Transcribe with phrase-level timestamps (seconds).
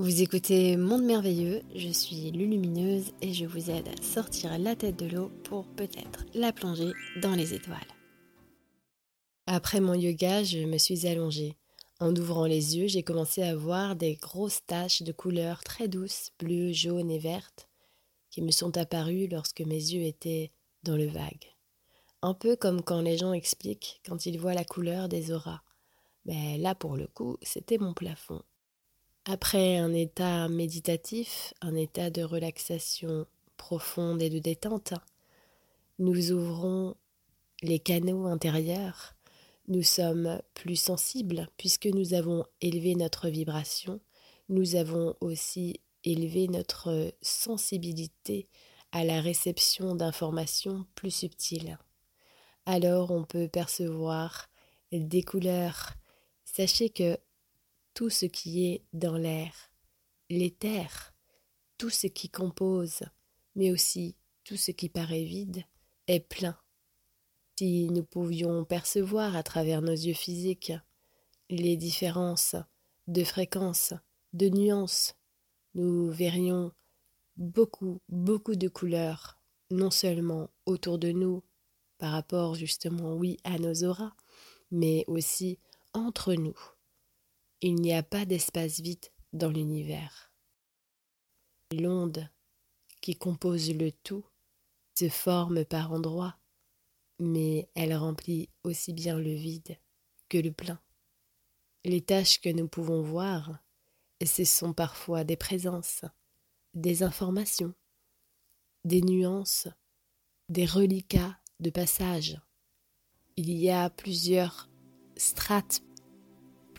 [0.00, 4.96] Vous écoutez Monde Merveilleux, je suis Lulumineuse et je vous aide à sortir la tête
[4.96, 7.76] de l'eau pour peut-être la plonger dans les étoiles.
[9.46, 11.58] Après mon yoga, je me suis allongée.
[12.00, 16.30] En ouvrant les yeux, j'ai commencé à voir des grosses taches de couleurs très douces,
[16.38, 17.68] bleues, jaunes et vertes,
[18.30, 20.50] qui me sont apparues lorsque mes yeux étaient
[20.82, 21.44] dans le vague.
[22.22, 25.60] Un peu comme quand les gens expliquent quand ils voient la couleur des auras.
[26.24, 28.40] Mais là, pour le coup, c'était mon plafond.
[29.26, 33.26] Après un état méditatif, un état de relaxation
[33.58, 34.94] profonde et de détente,
[35.98, 36.96] nous ouvrons
[37.62, 39.14] les canaux intérieurs,
[39.68, 44.00] nous sommes plus sensibles puisque nous avons élevé notre vibration,
[44.48, 48.48] nous avons aussi élevé notre sensibilité
[48.90, 51.78] à la réception d'informations plus subtiles.
[52.64, 54.48] Alors on peut percevoir
[54.92, 55.92] des couleurs.
[56.44, 57.18] Sachez que
[57.94, 59.52] tout ce qui est dans l'air,
[60.28, 61.14] l'éther,
[61.78, 63.02] tout ce qui compose,
[63.54, 65.64] mais aussi tout ce qui paraît vide,
[66.06, 66.56] est plein.
[67.58, 70.72] Si nous pouvions percevoir à travers nos yeux physiques
[71.50, 72.56] les différences
[73.06, 73.92] de fréquences,
[74.32, 75.14] de nuances,
[75.74, 76.72] nous verrions
[77.36, 79.38] beaucoup, beaucoup de couleurs,
[79.70, 81.42] non seulement autour de nous,
[81.98, 84.12] par rapport justement, oui, à nos auras,
[84.70, 85.58] mais aussi
[85.92, 86.58] entre nous.
[87.62, 90.32] Il n'y a pas d'espace vide dans l'univers.
[91.72, 92.30] L'onde
[93.02, 94.24] qui compose le tout
[94.98, 96.38] se forme par endroits,
[97.18, 99.76] mais elle remplit aussi bien le vide
[100.30, 100.80] que le plein.
[101.84, 103.58] Les tâches que nous pouvons voir,
[104.24, 106.06] ce sont parfois des présences,
[106.72, 107.74] des informations,
[108.84, 109.68] des nuances,
[110.48, 112.40] des reliquats de passage.
[113.36, 114.70] Il y a plusieurs
[115.18, 115.82] strates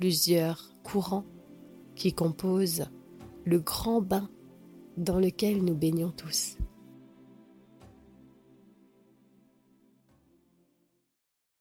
[0.00, 1.26] plusieurs courants
[1.94, 2.86] qui composent
[3.44, 4.30] le grand bain
[4.96, 6.56] dans lequel nous baignons tous.